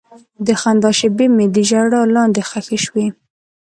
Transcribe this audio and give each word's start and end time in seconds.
د 0.45 0.47
خندا 0.61 0.91
شېبې 0.99 1.27
مې 1.35 1.45
د 1.55 1.57
ژړا 1.69 2.01
لاندې 2.15 2.41
ښخې 2.49 2.77
شوې. 2.85 3.07